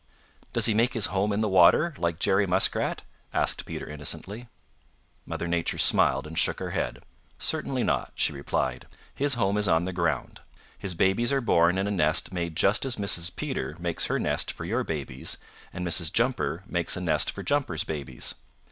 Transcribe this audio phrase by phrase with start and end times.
[0.51, 3.03] "Does he make his home in the water like Jerry Muskrat?"
[3.35, 4.49] asked Peter innocently.
[5.27, 7.03] Mother Nature smiled and shook her head.
[7.37, 8.87] "Certainly not," she replied.
[9.13, 10.41] "His home is on the ground.
[10.75, 13.35] His babies are born in a nest made just as Mrs.
[13.35, 15.37] Peter makes her nest for your babies,
[15.71, 16.11] and Mrs.
[16.11, 18.33] Jumper makes a nest for Jumper's babies.